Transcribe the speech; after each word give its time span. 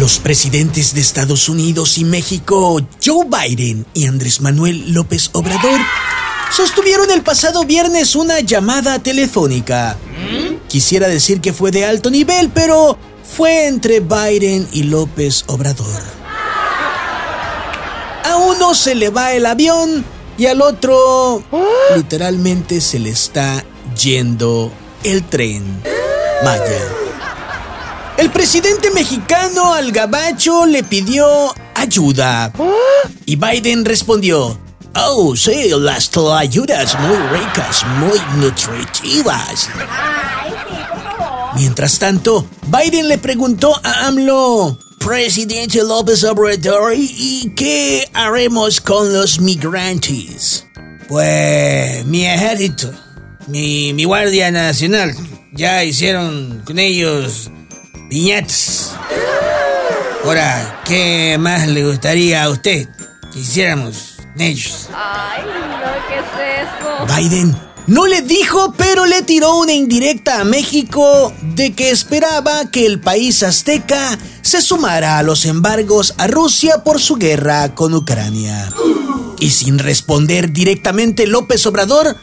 Los 0.00 0.18
presidentes 0.18 0.94
de 0.94 1.02
Estados 1.02 1.50
Unidos 1.50 1.98
y 1.98 2.06
México, 2.06 2.80
Joe 3.04 3.26
Biden 3.26 3.84
y 3.92 4.06
Andrés 4.06 4.40
Manuel 4.40 4.94
López 4.94 5.28
Obrador, 5.34 5.78
sostuvieron 6.50 7.10
el 7.10 7.20
pasado 7.20 7.64
viernes 7.64 8.16
una 8.16 8.40
llamada 8.40 8.98
telefónica. 9.00 9.98
Quisiera 10.68 11.06
decir 11.06 11.42
que 11.42 11.52
fue 11.52 11.70
de 11.70 11.84
alto 11.84 12.10
nivel, 12.10 12.48
pero 12.48 12.96
fue 13.22 13.66
entre 13.66 14.00
Biden 14.00 14.66
y 14.72 14.84
López 14.84 15.44
Obrador. 15.48 16.02
A 18.24 18.36
uno 18.36 18.74
se 18.74 18.94
le 18.94 19.10
va 19.10 19.34
el 19.34 19.44
avión 19.44 20.02
y 20.38 20.46
al 20.46 20.62
otro 20.62 21.42
literalmente 21.94 22.80
se 22.80 22.98
le 23.00 23.10
está 23.10 23.66
yendo 24.02 24.72
el 25.04 25.24
tren. 25.24 25.82
Maya. 26.42 27.09
El 28.20 28.30
presidente 28.30 28.90
mexicano 28.90 29.72
al 29.72 29.92
gabacho 29.92 30.66
le 30.66 30.84
pidió 30.84 31.54
ayuda. 31.74 32.52
Y 33.24 33.36
Biden 33.36 33.82
respondió, 33.82 34.60
Oh, 34.94 35.34
sí, 35.34 35.70
las 35.70 36.10
ayudas 36.36 36.98
muy 37.00 37.16
ricas, 37.16 37.82
muy 37.98 38.20
nutritivas. 38.36 39.70
Mientras 41.54 41.98
tanto, 41.98 42.46
Biden 42.66 43.08
le 43.08 43.16
preguntó 43.16 43.74
a 43.82 44.08
AMLO, 44.08 44.78
Presidente 44.98 45.82
López 45.82 46.22
Obrador, 46.24 46.92
¿y 46.94 47.54
qué 47.56 48.06
haremos 48.12 48.82
con 48.82 49.14
los 49.14 49.40
migrantes? 49.40 50.66
Pues 51.08 52.04
mi 52.04 52.26
ejército, 52.26 52.92
mi, 53.46 53.94
mi 53.94 54.04
Guardia 54.04 54.50
Nacional, 54.50 55.16
ya 55.54 55.82
hicieron 55.84 56.62
con 56.66 56.78
ellos 56.78 57.50
piñatas. 58.10 58.92
Ahora, 60.24 60.82
¿qué 60.84 61.38
más 61.38 61.66
le 61.68 61.86
gustaría 61.86 62.42
a 62.42 62.50
usted 62.50 62.88
que 63.32 63.38
hiciéramos 63.38 64.16
ellos? 64.36 64.88
Ay, 64.92 65.42
no, 65.44 65.92
¿qué 66.08 66.18
es 66.18 66.68
eso? 66.68 67.16
Biden 67.16 67.56
no 67.86 68.06
le 68.06 68.22
dijo, 68.22 68.74
pero 68.76 69.06
le 69.06 69.22
tiró 69.22 69.58
una 69.58 69.72
indirecta 69.72 70.40
a 70.40 70.44
México 70.44 71.32
de 71.40 71.72
que 71.72 71.90
esperaba 71.90 72.70
que 72.70 72.84
el 72.84 73.00
país 73.00 73.42
azteca 73.42 74.18
se 74.42 74.60
sumara 74.60 75.18
a 75.18 75.22
los 75.22 75.46
embargos 75.46 76.14
a 76.18 76.26
Rusia 76.26 76.82
por 76.84 77.00
su 77.00 77.14
guerra 77.14 77.74
con 77.74 77.94
Ucrania. 77.94 78.72
Y 79.38 79.50
sin 79.50 79.78
responder 79.78 80.52
directamente 80.52 81.26
López 81.26 81.64
Obrador, 81.66 82.16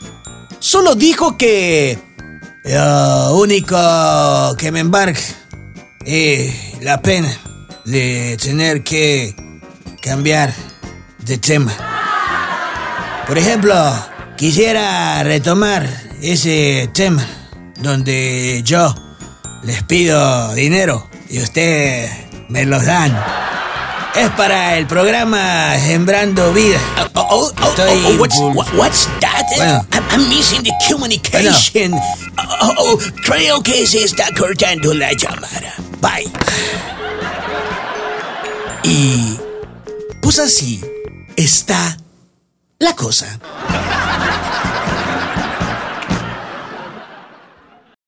solo 0.59 0.95
dijo 0.95 1.37
que 1.37 1.97
lo 2.65 3.37
único 3.37 3.77
que 4.57 4.71
me 4.71 4.81
embarca 4.81 5.21
es 6.07 6.81
la 6.81 7.01
pena 7.01 7.29
de 7.83 8.37
tener 8.41 8.81
que 8.83 9.35
cambiar 10.01 10.53
de 11.19 11.37
tema. 11.37 11.73
Por 13.27 13.37
ejemplo, 13.37 13.75
quisiera 14.37 15.21
retomar 15.23 15.85
ese 16.21 16.89
tema 16.93 17.25
donde 17.81 18.61
yo 18.63 18.95
les 19.63 19.83
pido 19.83 20.53
dinero 20.53 21.09
y 21.29 21.41
ustedes 21.41 22.09
me 22.47 22.65
los 22.65 22.85
dan. 22.85 23.13
Es 24.15 24.29
para 24.31 24.77
el 24.77 24.87
programa 24.87 25.75
Sembrando 25.85 26.53
Vida. 26.53 26.79
Oh, 27.15 27.27
oh, 27.29 27.51
oh, 27.61 27.69
Estoy 27.69 28.01
oh, 28.05 28.15
what's, 28.21 28.37
vul- 28.37 28.53
what- 28.55 28.73
what's 28.75 29.07
that? 29.19 29.43
Bueno. 29.57 29.85
I'm, 29.91 30.03
I'm 30.11 30.29
missing 30.29 30.63
the 30.63 30.71
communication. 30.89 31.93
Oh, 31.93 32.73
oh, 32.77 32.97
creo 33.25 33.61
que 33.61 33.85
se 33.85 34.03
está 34.05 34.25
cortando 34.37 34.93
la 34.93 35.11
llamada. 35.13 35.75
Bye. 36.01 36.31
Y 38.83 39.37
pues 40.21 40.39
así 40.39 40.81
está 41.35 41.97
la 42.79 42.95
cosa. 42.95 43.39